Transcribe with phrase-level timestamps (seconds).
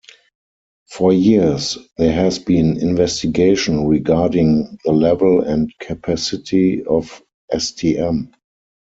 [0.89, 7.21] For years there has been investigation regarding thelevel and capacity of
[7.53, 8.33] stm.